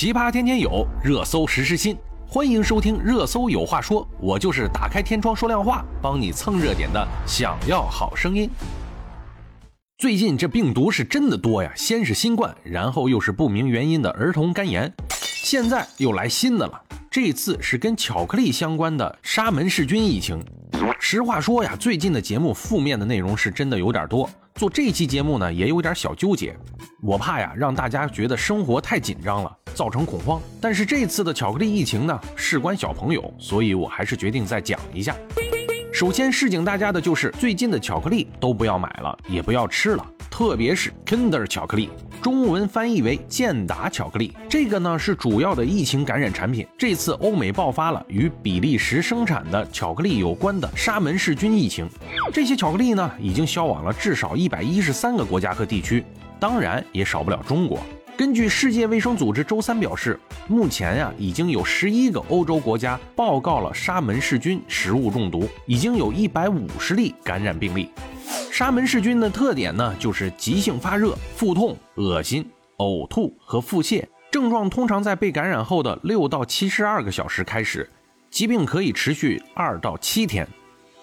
[0.00, 1.94] 奇葩天天有，热搜时时新。
[2.26, 7.06] 欢迎收听《热搜有话说》，我就是打开天窗说亮话，帮你蹭热点的。
[7.26, 8.48] 想要好声音。
[9.98, 14.90] 最近这病毒是真的多呀，先是新冠，然后又是不明原因的儿童肝炎，
[15.44, 16.80] 现在又来新的了。
[17.10, 20.42] 这次是跟巧克力相关的沙门氏菌疫情。
[20.98, 24.30] 实话说呀，最近的节目负面的内容是真的有点多。
[24.54, 26.56] 做这期节目呢，也有点小纠结。
[27.02, 30.40] 我怕呀，让大家觉得生活太紧张了，造成恐慌。
[30.60, 35.16] 但是这次的巧克力疫情呢，事关小朋友，所以我还是决定再讲一下。
[35.92, 41.90] 首先示警大家的就是，最近的巧克力都不要买了，也不要吃了，特别是 Kinder 巧克力。
[42.22, 46.66] 中文翻译为健达巧克力，这个呢是主要的疫情感染产品。
[46.78, 51.88] 这次欧美爆发了与比利时生产的巧克力有关的沙门氏菌疫情，
[52.32, 56.04] 这些巧克力呢已经销往了至少一百一十三个国家和地区，
[56.38, 57.80] 当然也少不了中国。
[58.20, 67.88] 根据世界卫生组织周三表示，目前呀已经有十一个欧洲国家报告了沙门氏菌食物中毒，已经有一百五十例感染病例。
[68.52, 72.46] 沙门氏菌的特点呢，就是急性发热、腹痛、恶心、
[72.76, 77.88] 呕吐和腹泻，症状通常在被感染后的六到七十二个小时开始，
[78.28, 80.46] 疾病可以持续二到七天。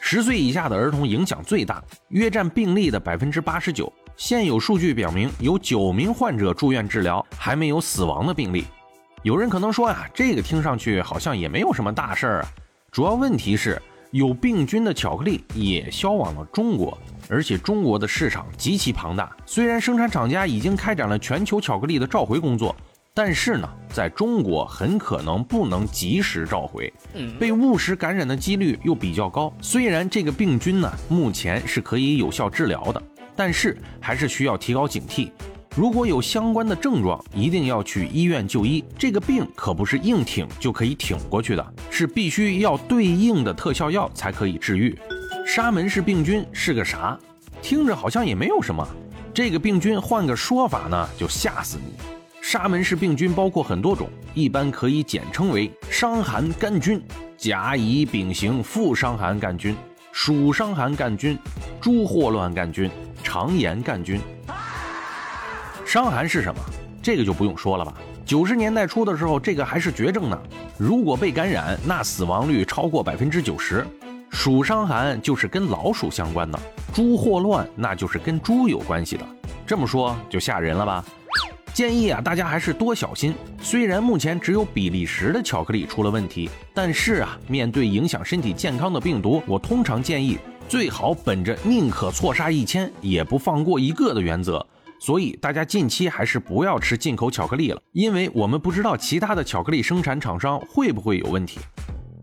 [0.00, 3.92] 十岁以下的儿童影响最大，约占病例的百分之八十九。
[4.16, 8.64] 现有数据表明，有九名患者住院治疗，还没有死亡的病例。
[9.22, 12.48] 有人可能说啊，这个听上去好像也没有什么大事儿啊。
[12.90, 16.96] 主要问题是，有病菌的巧克力也销往了中国。
[17.28, 22.76] 而且中国的市场极其庞大，虽然生产厂家已经开展了全球巧克力的召回工作，
[23.14, 26.92] 但是呢，在中国很可能不能及时召回，
[27.38, 29.50] 被误食感染的几率又比较高。
[29.62, 33.02] 虽然这个病菌呢目前是可以有效治疗的，
[33.34, 35.30] 但是还是需要提高警惕。
[35.74, 38.84] 如果有相关的症状，一定要去医院就医。
[38.98, 44.98] 这个病可不是硬挺就可以挺过去的，是必须要对应的特效药才可以治愈。
[45.46, 47.18] 沙门氏病菌是个啥？
[47.62, 48.86] 听着好像也没有什么。
[49.32, 51.94] 这个病菌换个说法呢，就吓死你。
[52.42, 57.00] 沙门氏病菌包括很多种，一般可以简称为伤寒杆菌、
[57.38, 59.74] 甲乙丙型副伤寒杆菌、
[60.10, 61.38] 属伤寒杆菌、
[61.80, 62.90] 猪霍乱杆菌、
[63.32, 64.20] 肠炎杆菌。
[65.86, 66.60] 伤寒是什么？
[67.02, 67.94] 这个就不用说了吧。
[68.26, 70.38] 九十年代初的时候，这个还是绝症呢。
[70.76, 73.86] 如果被感染，那死亡率超过百分之九十。
[74.28, 76.60] 鼠伤寒就是跟老鼠相关的，
[76.92, 79.24] 猪霍乱那就是跟猪有关系的。
[79.66, 81.02] 这么说就吓人了吧？
[81.72, 83.34] 建议啊，大家还是多小心。
[83.62, 90.38] 虽然目前只有比利时的巧克力出了问题，但是啊，面对影响身体健康的病毒，我通常建议
[90.68, 94.66] 最好本着宁可错杀一千也不放过一个的原则。
[94.98, 101.58] 所以大家近期还是不要吃进口巧克力了，因为我们不知道其他的巧克力生产厂商会不会有问题。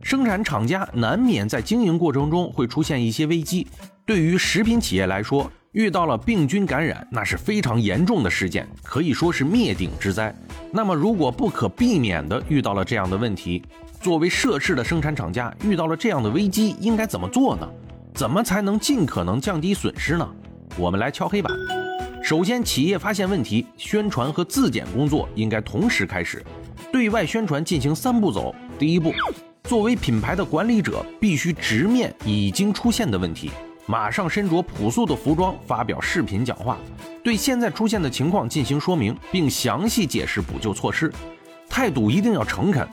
[0.00, 3.66] 生产厂家难免在经营过程中会出现一些危机。
[4.06, 10.32] 对于食品企业来说，遇到了病菌感染，那是非常严重的事件，可以说是灭顶之灾。
[10.72, 13.62] 那么，如果不可避免的遇到了这样的问题，
[14.00, 17.68] 作为涉事的生产厂家，遇到了这样的危机，应该怎么做呢？
[18.18, 20.28] 怎么才能尽可能降低损失呢？
[20.76, 21.52] 我们来敲黑板。
[22.20, 26.44] 首先，企业发现问题，宣传和自检工作应该同时开始，
[26.90, 28.52] 对外宣传进行三步走。
[28.76, 29.12] 第一步。
[29.62, 33.52] 作为品牌的管理者，必须直面已经出现的问题，
[33.86, 36.76] 马上身着朴素的服装发表视频讲话，
[37.22, 41.12] 对现在出现的情况进行说明，并详细解释补救措施。
[41.68, 42.84] 态度一定要诚恳，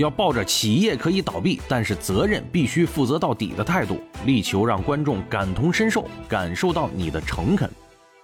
[0.00, 7.70] 要抱着企业可以倒闭，但是责任必须负责到底的态度，力求让观众感同身受，感受到你的诚恳。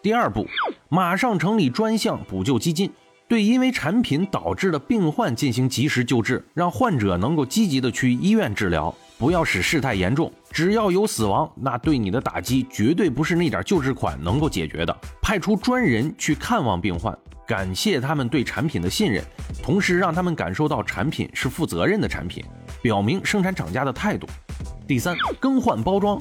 [0.00, 0.46] 第二步，
[0.88, 2.88] 马上成立专项补救基金。
[3.26, 10.32] 对因为产品导致的病患进行及时救治，让患者能够积极的去医院治疗，不要使事态严重。
[10.50, 14.96] 只要有死亡，那对你的打击绝对不是那点救治款能够解决的。
[15.20, 17.16] 派出专人去看望病患，
[17.46, 19.24] 感谢他们对产品的信任，
[19.62, 22.44] 同时让他们感受到产品是负责任的产品，
[22.82, 24.26] 表明生产厂家的态度。
[24.86, 26.20] 第三，更换包装。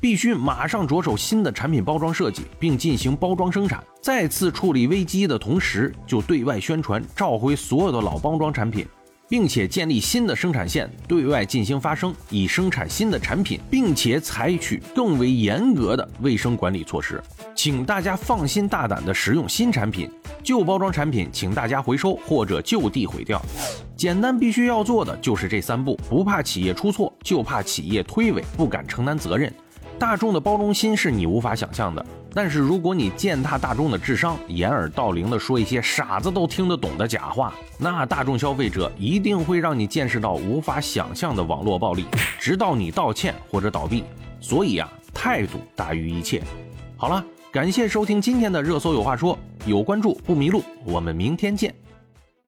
[0.00, 3.82] 必须马上着手新的产品包装设计，并进行包装生产。
[4.02, 8.86] 再次处理危机的同时，就对外宣传召回所有的老包装产品，
[9.28, 17.22] 并且建立新的生产线，对外进行发声，以生产新的产品，并且采取更为严格的卫生管理措施。
[17.54, 20.10] 请大家放心大胆的使用新产品，
[20.42, 23.40] 旧包装产品请大家回收或者就地毁掉。
[23.96, 29.52] 简单必须要做的就是这三步，不怕企业出错，就怕企业推诿不敢承担责任。
[29.98, 32.04] 大众的包容心是你无法想象的。
[32.34, 42.06] 但是如果你践踏大众的智商，掩耳盗铃的说一些傻子都听得懂的假话，那大众消费者一定会让你见识到无法想象的网络暴力，
[42.40, 44.02] 直到你道歉或者倒闭。
[44.40, 46.42] 所以啊，态度大于一切。
[46.96, 51.72] 好了，感谢收听今天的热搜有话说，有关注不迷路，我们明天见。